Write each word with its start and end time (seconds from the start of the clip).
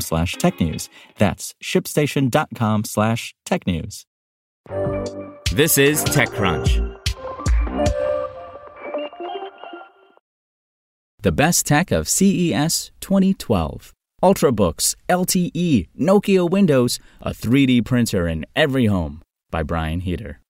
slash 0.00 0.36
technews. 0.36 0.88
That's 1.18 1.54
shipstation.com 1.62 2.84
slash 2.84 3.34
technews. 3.46 4.04
This 5.52 5.78
is 5.78 6.04
TechCrunch. 6.04 7.00
The 11.20 11.32
best 11.32 11.66
tech 11.66 11.90
of 11.90 12.08
CES 12.08 12.90
2012. 13.00 13.92
Ultrabooks, 14.22 14.94
LTE, 15.08 15.88
Nokia 15.98 16.48
Windows, 16.48 16.98
a 17.20 17.30
3D 17.30 17.84
printer 17.84 18.26
in 18.28 18.46
every 18.54 18.86
home 18.86 19.22
by 19.50 19.62
Brian 19.62 20.00
Heater. 20.00 20.40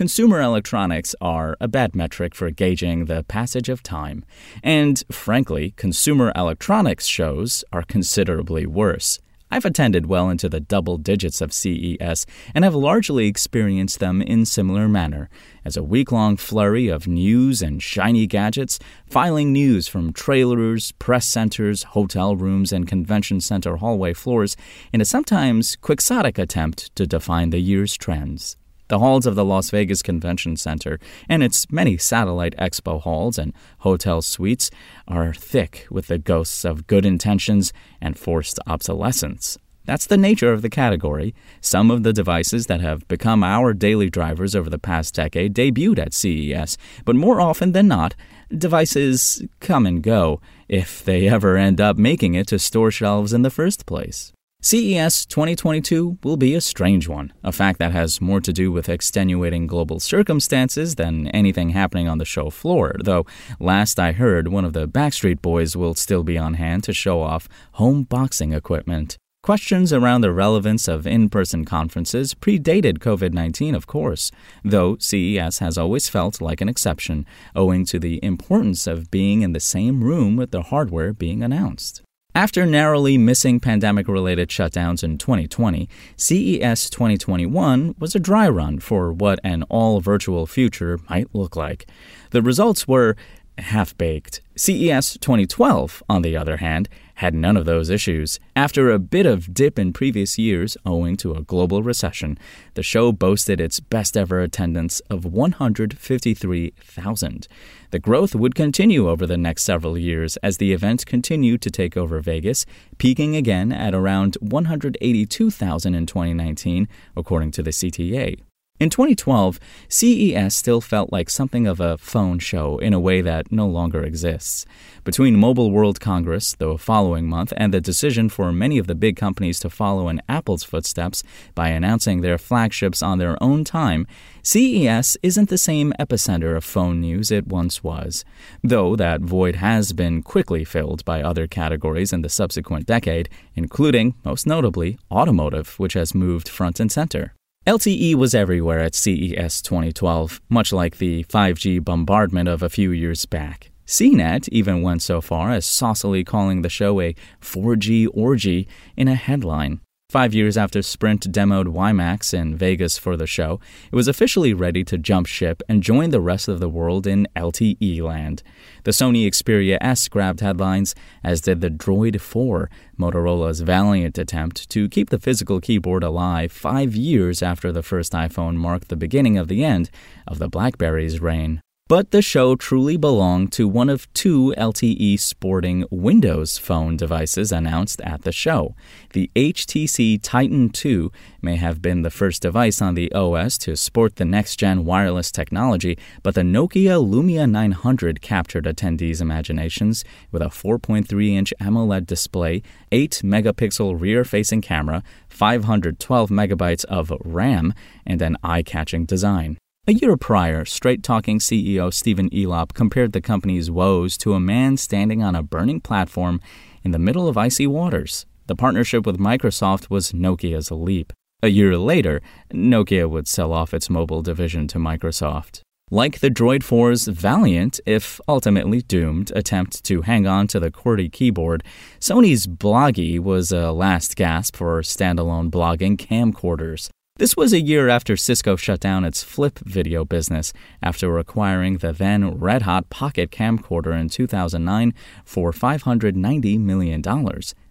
Consumer 0.00 0.40
electronics 0.40 1.14
are 1.20 1.58
a 1.60 1.68
bad 1.68 1.94
metric 1.94 2.34
for 2.34 2.50
gauging 2.50 3.04
the 3.04 3.22
passage 3.24 3.68
of 3.68 3.82
time, 3.82 4.24
and 4.62 5.04
frankly, 5.12 5.74
consumer 5.76 6.32
electronics 6.34 7.04
shows 7.04 7.64
are 7.70 7.82
considerably 7.82 8.64
worse. 8.64 9.18
I've 9.50 9.66
attended 9.66 10.06
well 10.06 10.30
into 10.30 10.48
the 10.48 10.58
double 10.58 10.96
digits 10.96 11.42
of 11.42 11.52
CES 11.52 12.24
and 12.54 12.64
have 12.64 12.74
largely 12.74 13.26
experienced 13.26 13.98
them 13.98 14.22
in 14.22 14.46
similar 14.46 14.88
manner, 14.88 15.28
as 15.66 15.76
a 15.76 15.82
week 15.82 16.10
long 16.10 16.38
flurry 16.38 16.88
of 16.88 17.06
news 17.06 17.60
and 17.60 17.82
shiny 17.82 18.26
gadgets, 18.26 18.78
filing 19.06 19.52
news 19.52 19.86
from 19.86 20.14
trailers, 20.14 20.92
press 20.92 21.26
centers, 21.26 21.82
hotel 21.82 22.36
rooms, 22.36 22.72
and 22.72 22.88
convention 22.88 23.38
center 23.38 23.76
hallway 23.76 24.14
floors 24.14 24.56
in 24.94 25.02
a 25.02 25.04
sometimes 25.04 25.76
quixotic 25.76 26.38
attempt 26.38 26.96
to 26.96 27.06
define 27.06 27.50
the 27.50 27.60
year's 27.60 27.98
trends. 27.98 28.56
The 28.90 28.98
halls 28.98 29.24
of 29.24 29.36
the 29.36 29.44
Las 29.44 29.70
Vegas 29.70 30.02
Convention 30.02 30.56
Center 30.56 30.98
and 31.28 31.44
its 31.44 31.70
many 31.70 31.96
satellite 31.96 32.56
expo 32.56 33.00
halls 33.00 33.38
and 33.38 33.52
hotel 33.78 34.20
suites 34.20 34.68
are 35.06 35.32
thick 35.32 35.86
with 35.92 36.08
the 36.08 36.18
ghosts 36.18 36.64
of 36.64 36.88
good 36.88 37.06
intentions 37.06 37.72
and 38.00 38.18
forced 38.18 38.58
obsolescence. 38.66 39.58
That's 39.84 40.06
the 40.06 40.16
nature 40.16 40.52
of 40.52 40.62
the 40.62 40.68
category. 40.68 41.36
Some 41.60 41.92
of 41.92 42.02
the 42.02 42.12
devices 42.12 42.66
that 42.66 42.80
have 42.80 43.06
become 43.06 43.44
our 43.44 43.72
daily 43.74 44.10
drivers 44.10 44.56
over 44.56 44.68
the 44.68 44.76
past 44.76 45.14
decade 45.14 45.54
debuted 45.54 46.00
at 46.00 46.12
CES, 46.12 46.76
but 47.04 47.14
more 47.14 47.40
often 47.40 47.70
than 47.70 47.86
not, 47.86 48.16
devices 48.50 49.40
come 49.60 49.86
and 49.86 50.02
go 50.02 50.40
if 50.68 51.04
they 51.04 51.28
ever 51.28 51.56
end 51.56 51.80
up 51.80 51.96
making 51.96 52.34
it 52.34 52.48
to 52.48 52.58
store 52.58 52.90
shelves 52.90 53.32
in 53.32 53.42
the 53.42 53.50
first 53.50 53.86
place. 53.86 54.32
CES 54.62 55.24
2022 55.24 56.18
will 56.22 56.36
be 56.36 56.54
a 56.54 56.60
strange 56.60 57.08
one, 57.08 57.32
a 57.42 57.50
fact 57.50 57.78
that 57.78 57.92
has 57.92 58.20
more 58.20 58.42
to 58.42 58.52
do 58.52 58.70
with 58.70 58.90
extenuating 58.90 59.66
global 59.66 59.98
circumstances 59.98 60.96
than 60.96 61.28
anything 61.28 61.70
happening 61.70 62.06
on 62.06 62.18
the 62.18 62.26
show 62.26 62.50
floor, 62.50 62.94
though 63.02 63.24
last 63.58 63.98
I 63.98 64.12
heard, 64.12 64.48
one 64.48 64.66
of 64.66 64.74
the 64.74 64.86
Backstreet 64.86 65.40
Boys 65.40 65.78
will 65.78 65.94
still 65.94 66.22
be 66.22 66.36
on 66.36 66.54
hand 66.54 66.84
to 66.84 66.92
show 66.92 67.22
off 67.22 67.48
home 67.72 68.02
boxing 68.02 68.52
equipment. 68.52 69.16
Questions 69.42 69.94
around 69.94 70.20
the 70.20 70.30
relevance 70.30 70.88
of 70.88 71.06
in 71.06 71.30
person 71.30 71.64
conferences 71.64 72.34
predated 72.34 72.98
COVID 72.98 73.32
19, 73.32 73.74
of 73.74 73.86
course, 73.86 74.30
though 74.62 74.98
CES 74.98 75.60
has 75.60 75.78
always 75.78 76.10
felt 76.10 76.42
like 76.42 76.60
an 76.60 76.68
exception, 76.68 77.24
owing 77.56 77.86
to 77.86 77.98
the 77.98 78.22
importance 78.22 78.86
of 78.86 79.10
being 79.10 79.40
in 79.40 79.54
the 79.54 79.58
same 79.58 80.04
room 80.04 80.36
with 80.36 80.50
the 80.50 80.64
hardware 80.64 81.14
being 81.14 81.42
announced. 81.42 82.02
After 82.34 82.64
narrowly 82.64 83.18
missing 83.18 83.58
pandemic 83.58 84.06
related 84.06 84.50
shutdowns 84.50 85.02
in 85.02 85.18
2020, 85.18 85.88
CES 86.16 86.88
2021 86.88 87.96
was 87.98 88.14
a 88.14 88.20
dry 88.20 88.48
run 88.48 88.78
for 88.78 89.12
what 89.12 89.40
an 89.42 89.64
all 89.64 90.00
virtual 90.00 90.46
future 90.46 91.00
might 91.10 91.34
look 91.34 91.56
like. 91.56 91.88
The 92.30 92.40
results 92.40 92.86
were 92.86 93.16
half 93.58 93.98
baked. 93.98 94.42
CES 94.54 95.18
2012, 95.18 96.04
on 96.08 96.22
the 96.22 96.36
other 96.36 96.58
hand, 96.58 96.88
had 97.20 97.34
none 97.34 97.54
of 97.54 97.66
those 97.66 97.90
issues. 97.90 98.40
After 98.56 98.90
a 98.90 98.98
bit 98.98 99.26
of 99.26 99.52
dip 99.52 99.78
in 99.78 99.92
previous 99.92 100.38
years 100.38 100.78
owing 100.86 101.18
to 101.18 101.34
a 101.34 101.42
global 101.42 101.82
recession, 101.82 102.38
the 102.72 102.82
show 102.82 103.12
boasted 103.12 103.60
its 103.60 103.78
best 103.78 104.16
ever 104.16 104.40
attendance 104.40 105.00
of 105.10 105.26
153,000. 105.26 107.48
The 107.90 107.98
growth 107.98 108.34
would 108.34 108.54
continue 108.54 109.06
over 109.06 109.26
the 109.26 109.36
next 109.36 109.64
several 109.64 109.98
years 109.98 110.38
as 110.38 110.56
the 110.56 110.72
event 110.72 111.04
continued 111.04 111.60
to 111.60 111.70
take 111.70 111.94
over 111.94 112.20
Vegas, 112.20 112.64
peaking 112.96 113.36
again 113.36 113.70
at 113.70 113.94
around 113.94 114.38
182,000 114.40 115.94
in 115.94 116.06
2019, 116.06 116.88
according 117.14 117.50
to 117.50 117.62
the 117.62 117.70
CTA. 117.70 118.40
In 118.80 118.88
2012, 118.88 119.60
CES 119.90 120.54
still 120.54 120.80
felt 120.80 121.12
like 121.12 121.28
something 121.28 121.66
of 121.66 121.80
a 121.80 121.98
phone 121.98 122.38
show 122.38 122.78
in 122.78 122.94
a 122.94 122.98
way 122.98 123.20
that 123.20 123.52
no 123.52 123.66
longer 123.66 124.02
exists. 124.02 124.64
Between 125.04 125.36
Mobile 125.36 125.70
World 125.70 126.00
Congress, 126.00 126.54
the 126.54 126.78
following 126.78 127.28
month, 127.28 127.52
and 127.58 127.74
the 127.74 127.82
decision 127.82 128.30
for 128.30 128.50
many 128.52 128.78
of 128.78 128.86
the 128.86 128.94
big 128.94 129.16
companies 129.16 129.60
to 129.60 129.68
follow 129.68 130.08
in 130.08 130.22
Apple's 130.30 130.64
footsteps 130.64 131.22
by 131.54 131.68
announcing 131.68 132.22
their 132.22 132.38
flagships 132.38 133.02
on 133.02 133.18
their 133.18 133.36
own 133.42 133.64
time, 133.64 134.06
CES 134.42 135.18
isn't 135.22 135.50
the 135.50 135.58
same 135.58 135.92
epicenter 136.00 136.56
of 136.56 136.64
phone 136.64 137.02
news 137.02 137.30
it 137.30 137.46
once 137.46 137.84
was, 137.84 138.24
though 138.64 138.96
that 138.96 139.20
void 139.20 139.56
has 139.56 139.92
been 139.92 140.22
quickly 140.22 140.64
filled 140.64 141.04
by 141.04 141.22
other 141.22 141.46
categories 141.46 142.14
in 142.14 142.22
the 142.22 142.30
subsequent 142.30 142.86
decade, 142.86 143.28
including, 143.54 144.14
most 144.24 144.46
notably, 144.46 144.98
automotive, 145.10 145.78
which 145.78 145.92
has 145.92 146.14
moved 146.14 146.48
front 146.48 146.80
and 146.80 146.90
center. 146.90 147.34
LTE 147.66 148.14
was 148.14 148.34
everywhere 148.34 148.80
at 148.80 148.94
CES 148.94 149.60
2012, 149.60 150.40
much 150.48 150.72
like 150.72 150.96
the 150.96 151.24
5G 151.24 151.84
bombardment 151.84 152.48
of 152.48 152.62
a 152.62 152.70
few 152.70 152.90
years 152.90 153.26
back. 153.26 153.70
CNET 153.86 154.48
even 154.48 154.80
went 154.80 155.02
so 155.02 155.20
far 155.20 155.50
as 155.50 155.66
saucily 155.66 156.24
calling 156.24 156.62
the 156.62 156.70
show 156.70 157.02
a 157.02 157.14
4G 157.42 158.08
orgy 158.14 158.66
in 158.96 159.08
a 159.08 159.14
headline. 159.14 159.80
Five 160.10 160.34
years 160.34 160.56
after 160.56 160.82
Sprint 160.82 161.30
demoed 161.30 161.66
WiMAX 161.66 162.34
in 162.34 162.56
Vegas 162.56 162.98
for 162.98 163.16
the 163.16 163.28
show, 163.28 163.60
it 163.92 163.94
was 163.94 164.08
officially 164.08 164.52
ready 164.52 164.82
to 164.82 164.98
jump 164.98 165.28
ship 165.28 165.62
and 165.68 165.84
join 165.84 166.10
the 166.10 166.20
rest 166.20 166.48
of 166.48 166.58
the 166.58 166.68
world 166.68 167.06
in 167.06 167.28
LTE 167.36 168.02
land. 168.02 168.42
The 168.82 168.90
Sony 168.90 169.24
Xperia 169.28 169.78
S 169.80 170.08
grabbed 170.08 170.40
headlines, 170.40 170.96
as 171.22 171.40
did 171.40 171.60
the 171.60 171.70
Droid 171.70 172.20
4, 172.20 172.68
Motorola's 172.98 173.60
valiant 173.60 174.18
attempt 174.18 174.68
to 174.70 174.88
keep 174.88 175.10
the 175.10 175.20
physical 175.20 175.60
keyboard 175.60 176.02
alive 176.02 176.50
five 176.50 176.96
years 176.96 177.40
after 177.40 177.70
the 177.70 177.84
first 177.84 178.12
iPhone 178.12 178.56
marked 178.56 178.88
the 178.88 178.96
beginning 178.96 179.38
of 179.38 179.46
the 179.46 179.62
end 179.62 179.90
of 180.26 180.40
the 180.40 180.48
BlackBerry's 180.48 181.20
reign. 181.20 181.62
But 181.90 182.12
the 182.12 182.22
show 182.22 182.54
truly 182.54 182.96
belonged 182.96 183.50
to 183.54 183.66
one 183.66 183.88
of 183.88 184.06
two 184.14 184.54
LTE 184.56 185.18
sporting 185.18 185.84
Windows 185.90 186.56
phone 186.56 186.96
devices 186.96 187.50
announced 187.50 188.00
at 188.02 188.22
the 188.22 188.30
show. 188.30 188.76
The 189.12 189.28
HTC 189.34 190.20
Titan 190.22 190.68
2 190.70 191.10
may 191.42 191.56
have 191.56 191.82
been 191.82 192.02
the 192.02 192.10
first 192.12 192.42
device 192.42 192.80
on 192.80 192.94
the 192.94 193.10
OS 193.10 193.58
to 193.58 193.74
sport 193.74 194.14
the 194.14 194.24
next 194.24 194.54
gen 194.54 194.84
wireless 194.84 195.32
technology, 195.32 195.98
but 196.22 196.36
the 196.36 196.42
Nokia 196.42 197.04
Lumia 197.04 197.50
900 197.50 198.22
captured 198.22 198.66
attendees' 198.66 199.20
imaginations 199.20 200.04
with 200.30 200.42
a 200.42 200.44
4.3 200.44 201.30
inch 201.30 201.52
AMOLED 201.58 202.06
display, 202.06 202.62
8 202.92 203.22
megapixel 203.24 204.00
rear 204.00 204.24
facing 204.24 204.60
camera, 204.60 205.02
512 205.28 206.30
megabytes 206.30 206.84
of 206.84 207.12
RAM, 207.24 207.74
and 208.06 208.22
an 208.22 208.36
eye 208.44 208.62
catching 208.62 209.04
design. 209.06 209.58
A 209.86 209.94
year 209.94 210.16
prior, 210.16 210.64
straight 210.64 211.02
talking 211.02 211.40
CEO 211.40 211.92
Stephen 211.92 212.30
Elop 212.30 212.74
compared 212.74 213.12
the 213.12 213.20
company's 213.20 213.72
woes 213.72 214.16
to 214.18 214.34
a 214.34 214.38
man 214.38 214.76
standing 214.76 215.20
on 215.20 215.34
a 215.34 215.42
burning 215.42 215.80
platform 215.80 216.40
in 216.84 216.92
the 216.92 216.98
middle 216.98 217.26
of 217.26 217.36
icy 217.36 217.66
waters. 217.66 218.24
The 218.46 218.54
partnership 218.54 219.04
with 219.04 219.18
Microsoft 219.18 219.90
was 219.90 220.12
Nokia's 220.12 220.70
leap. 220.70 221.12
A 221.42 221.48
year 221.48 221.76
later, 221.76 222.20
Nokia 222.52 223.10
would 223.10 223.26
sell 223.26 223.52
off 223.52 223.74
its 223.74 223.90
mobile 223.90 224.22
division 224.22 224.68
to 224.68 224.78
Microsoft. 224.78 225.62
Like 225.90 226.20
the 226.20 226.30
Droid 226.30 226.60
4's 226.60 227.08
valiant, 227.08 227.80
if 227.84 228.20
ultimately 228.28 228.82
doomed, 228.82 229.32
attempt 229.34 229.82
to 229.84 230.02
hang 230.02 230.24
on 230.24 230.46
to 230.48 230.60
the 230.60 230.70
QWERTY 230.70 231.10
keyboard, 231.10 231.64
Sony's 231.98 232.46
Bloggie 232.46 233.18
was 233.18 233.50
a 233.50 233.72
last 233.72 234.14
gasp 234.14 234.54
for 234.54 234.82
standalone 234.82 235.50
blogging 235.50 235.96
camcorders. 235.96 236.90
This 237.20 237.36
was 237.36 237.52
a 237.52 237.60
year 237.60 237.90
after 237.90 238.16
Cisco 238.16 238.56
shut 238.56 238.80
down 238.80 239.04
its 239.04 239.22
flip 239.22 239.58
video 239.58 240.06
business 240.06 240.54
after 240.82 241.18
acquiring 241.18 241.76
the 241.76 241.92
then 241.92 242.30
red 242.38 242.62
hot 242.62 242.88
Pocket 242.88 243.30
camcorder 243.30 243.92
in 243.92 244.08
2009 244.08 244.94
for 245.26 245.52
$590 245.52 246.58
million. 246.58 247.02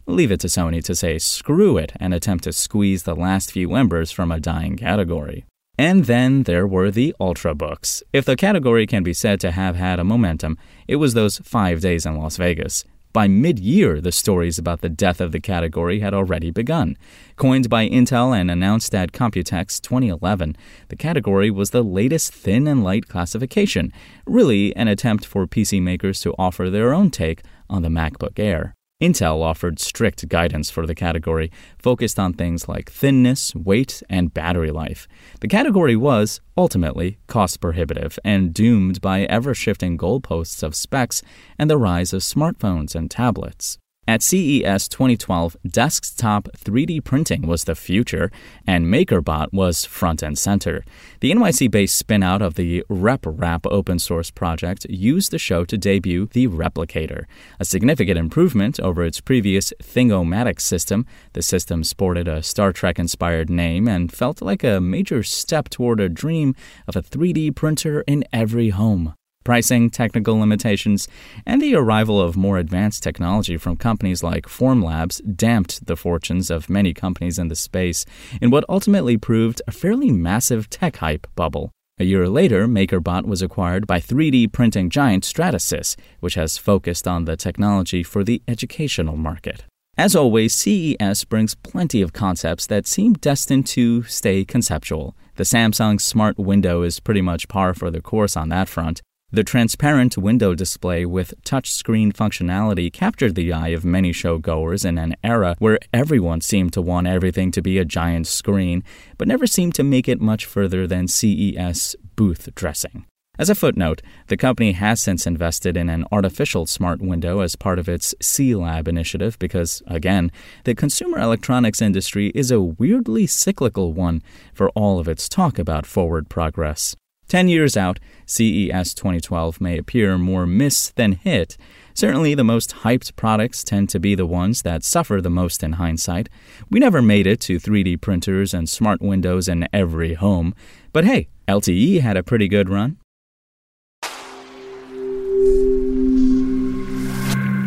Leave 0.05 0.31
it 0.31 0.39
to 0.41 0.45
Sony 0.45 0.83
to 0.83 0.93
say 0.93 1.17
screw 1.17 1.77
it 1.77 1.93
and 1.99 2.13
attempt 2.13 2.43
to 2.43 2.53
squeeze 2.53 3.01
the 3.01 3.15
last 3.15 3.51
few 3.51 3.73
embers 3.73 4.11
from 4.11 4.31
a 4.31 4.39
dying 4.39 4.77
category. 4.77 5.45
And 5.79 6.05
then 6.05 6.43
there 6.43 6.67
were 6.67 6.91
the 6.91 7.15
Ultrabooks. 7.19 8.03
If 8.13 8.25
the 8.25 8.35
category 8.35 8.85
can 8.85 9.01
be 9.01 9.15
said 9.15 9.39
to 9.39 9.49
have 9.49 9.75
had 9.75 9.99
a 9.99 10.03
momentum, 10.03 10.59
it 10.87 10.97
was 10.97 11.15
those 11.15 11.39
five 11.39 11.81
days 11.81 12.05
in 12.05 12.19
Las 12.19 12.37
Vegas. 12.37 12.85
By 13.11 13.27
mid 13.27 13.57
year, 13.57 13.99
the 13.99 14.11
stories 14.11 14.59
about 14.59 14.81
the 14.81 14.89
death 14.89 15.19
of 15.19 15.31
the 15.31 15.39
category 15.39 15.99
had 15.99 16.13
already 16.13 16.51
begun. 16.51 16.95
Coined 17.37 17.67
by 17.67 17.89
Intel 17.89 18.39
and 18.39 18.51
announced 18.51 18.93
at 18.93 19.13
Computex 19.13 19.81
2011, 19.81 20.55
the 20.89 20.95
category 20.95 21.49
was 21.49 21.71
the 21.71 21.83
latest 21.83 22.31
thin 22.31 22.67
and 22.67 22.83
light 22.83 23.07
classification, 23.07 23.91
really 24.27 24.75
an 24.75 24.87
attempt 24.87 25.25
for 25.25 25.47
PC 25.47 25.81
makers 25.81 26.19
to 26.19 26.35
offer 26.37 26.69
their 26.69 26.93
own 26.93 27.09
take 27.09 27.41
on 27.67 27.81
the 27.81 27.89
MacBook 27.89 28.37
Air. 28.37 28.75
Intel 29.01 29.41
offered 29.41 29.79
strict 29.79 30.27
guidance 30.27 30.69
for 30.69 30.85
the 30.85 30.93
category, 30.93 31.51
focused 31.77 32.19
on 32.19 32.33
things 32.33 32.67
like 32.67 32.91
thinness, 32.91 33.55
weight, 33.55 34.03
and 34.09 34.33
battery 34.33 34.71
life. 34.71 35.07
The 35.39 35.47
category 35.47 35.95
was, 35.95 36.41
ultimately, 36.57 37.17
cost 37.27 37.61
prohibitive 37.61 38.19
and 38.25 38.53
doomed 38.53 38.99
by 38.99 39.21
ever 39.21 39.53
shifting 39.53 39.97
goalposts 39.97 40.63
of 40.63 40.75
specs 40.75 41.21
and 41.57 41.69
the 41.69 41.77
rise 41.77 42.11
of 42.11 42.23
smartphones 42.23 42.93
and 42.93 43.09
tablets. 43.09 43.77
At 44.09 44.23
CES 44.23 44.87
2012, 44.87 45.55
desktop 45.67 46.49
3D 46.57 47.03
printing 47.03 47.45
was 47.45 47.65
the 47.65 47.75
future, 47.75 48.31
and 48.65 48.87
MakerBot 48.87 49.53
was 49.53 49.85
front 49.85 50.23
and 50.23 50.35
center. 50.35 50.83
The 51.19 51.29
NYC 51.29 51.69
based 51.69 52.07
spinout 52.07 52.41
of 52.41 52.55
the 52.55 52.83
RepRap 52.89 53.71
open 53.71 53.99
source 53.99 54.31
project 54.31 54.87
used 54.89 55.29
the 55.29 55.37
show 55.37 55.63
to 55.65 55.77
debut 55.77 56.25
the 56.25 56.47
Replicator, 56.47 57.25
a 57.59 57.65
significant 57.65 58.17
improvement 58.17 58.79
over 58.79 59.03
its 59.03 59.21
previous 59.21 59.71
Thing-O-Matic 59.79 60.59
system. 60.59 61.05
The 61.33 61.43
system 61.43 61.83
sported 61.83 62.27
a 62.27 62.41
Star 62.41 62.73
Trek 62.73 62.97
inspired 62.97 63.51
name 63.51 63.87
and 63.87 64.11
felt 64.11 64.41
like 64.41 64.63
a 64.63 64.81
major 64.81 65.21
step 65.21 65.69
toward 65.69 65.99
a 65.99 66.09
dream 66.09 66.55
of 66.87 66.95
a 66.95 67.03
3D 67.03 67.55
printer 67.55 68.01
in 68.07 68.23
every 68.33 68.69
home. 68.69 69.13
Pricing, 69.49 69.89
technical 69.89 70.37
limitations, 70.37 71.07
and 71.43 71.59
the 71.59 71.73
arrival 71.73 72.21
of 72.21 72.37
more 72.37 72.59
advanced 72.59 73.01
technology 73.01 73.57
from 73.57 73.77
companies 73.77 74.21
like 74.21 74.45
Formlabs 74.45 75.21
damped 75.35 75.87
the 75.87 75.95
fortunes 75.95 76.51
of 76.51 76.69
many 76.69 76.93
companies 76.93 77.39
in 77.39 77.47
the 77.47 77.55
space 77.55 78.05
in 78.43 78.51
what 78.51 78.63
ultimately 78.69 79.17
proved 79.17 79.59
a 79.67 79.71
fairly 79.71 80.11
massive 80.11 80.69
tech 80.69 80.97
hype 80.97 81.25
bubble. 81.35 81.71
A 81.97 82.03
year 82.03 82.29
later, 82.29 82.67
MakerBot 82.67 83.25
was 83.25 83.41
acquired 83.41 83.87
by 83.87 83.99
3D 83.99 84.53
printing 84.53 84.87
giant 84.87 85.23
Stratasys, 85.23 85.95
which 86.19 86.35
has 86.35 86.59
focused 86.59 87.07
on 87.07 87.25
the 87.25 87.35
technology 87.35 88.03
for 88.03 88.23
the 88.23 88.43
educational 88.47 89.17
market. 89.17 89.63
As 89.97 90.15
always, 90.15 90.53
CES 90.53 91.23
brings 91.23 91.55
plenty 91.55 92.03
of 92.03 92.13
concepts 92.13 92.67
that 92.67 92.85
seem 92.85 93.13
destined 93.13 93.65
to 93.65 94.03
stay 94.03 94.45
conceptual. 94.45 95.15
The 95.37 95.43
Samsung 95.43 95.99
Smart 95.99 96.37
Window 96.37 96.83
is 96.83 96.99
pretty 96.99 97.21
much 97.21 97.47
par 97.47 97.73
for 97.73 97.89
the 97.89 97.99
course 97.99 98.37
on 98.37 98.49
that 98.49 98.69
front. 98.69 99.01
The 99.31 99.43
transparent 99.43 100.17
window 100.17 100.55
display 100.55 101.05
with 101.05 101.35
touchscreen 101.43 102.11
functionality 102.11 102.91
captured 102.91 103.35
the 103.35 103.53
eye 103.53 103.67
of 103.67 103.85
many 103.85 104.11
showgoers 104.11 104.83
in 104.83 104.97
an 104.97 105.15
era 105.23 105.55
where 105.59 105.77
everyone 105.93 106.41
seemed 106.41 106.73
to 106.73 106.81
want 106.81 107.05
everything 107.05 107.51
to 107.51 107.61
be 107.61 107.77
a 107.77 107.85
giant 107.85 108.25
screen, 108.25 108.83
but 109.19 109.27
never 109.27 109.45
seemed 109.45 109.75
to 109.75 109.83
make 109.83 110.09
it 110.09 110.19
much 110.19 110.47
further 110.47 110.87
than 110.87 111.07
CES 111.07 111.95
booth 112.15 112.49
dressing. 112.55 113.05
As 113.37 113.51
a 113.51 113.55
footnote, 113.55 114.01
the 114.29 114.35
company 114.35 114.71
has 114.71 114.99
since 114.99 115.27
invested 115.27 115.77
in 115.77 115.89
an 115.89 116.05
artificial 116.11 116.65
smart 116.65 116.99
window 116.99 117.41
as 117.41 117.55
part 117.55 117.77
of 117.77 117.87
its 117.87 118.15
C 118.19 118.55
Lab 118.55 118.87
initiative 118.87 119.37
because, 119.37 119.83
again, 119.85 120.31
the 120.63 120.73
consumer 120.73 121.19
electronics 121.19 121.83
industry 121.83 122.31
is 122.33 122.49
a 122.49 122.59
weirdly 122.59 123.27
cyclical 123.27 123.93
one 123.93 124.23
for 124.55 124.71
all 124.71 124.97
of 124.99 125.07
its 125.07 125.29
talk 125.29 125.59
about 125.59 125.85
forward 125.85 126.29
progress. 126.29 126.95
Ten 127.29 127.47
years 127.47 127.77
out, 127.77 127.99
CES 128.25 128.95
2012 128.95 129.61
may 129.61 129.77
appear 129.77 130.17
more 130.17 130.47
miss 130.47 130.89
than 130.89 131.11
hit. 131.11 131.57
Certainly, 131.93 132.33
the 132.33 132.43
most 132.43 132.77
hyped 132.77 133.15
products 133.15 133.63
tend 133.63 133.89
to 133.89 133.99
be 133.99 134.15
the 134.15 134.25
ones 134.25 134.63
that 134.63 134.83
suffer 134.83 135.21
the 135.21 135.29
most 135.29 135.61
in 135.61 135.73
hindsight. 135.73 136.27
We 136.71 136.79
never 136.79 137.03
made 137.03 137.27
it 137.27 137.39
to 137.41 137.59
3D 137.59 138.01
printers 138.01 138.51
and 138.51 138.67
smart 138.67 138.99
windows 138.99 139.47
in 139.47 139.67
every 139.71 140.15
home, 140.15 140.55
but 140.91 141.05
hey, 141.05 141.27
LTE 141.47 142.01
had 142.01 142.17
a 142.17 142.23
pretty 142.23 142.47
good 142.47 142.67
run. 142.67 142.97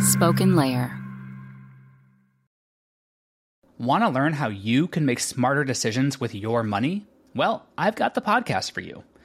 Spoken 0.01 0.57
Layer. 0.57 0.99
Want 3.79 4.03
to 4.03 4.09
learn 4.09 4.33
how 4.33 4.49
you 4.49 4.89
can 4.89 5.07
make 5.07 5.21
smarter 5.21 5.63
decisions 5.63 6.19
with 6.19 6.35
your 6.35 6.65
money? 6.65 7.07
Well, 7.33 7.69
I've 7.79 7.95
got 7.95 8.15
the 8.15 8.21
podcast 8.21 8.73
for 8.73 8.81
you. 8.81 9.05